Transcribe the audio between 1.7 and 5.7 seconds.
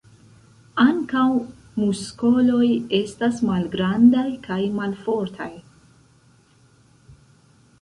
muskoloj estas malgrandaj kaj malfortaj.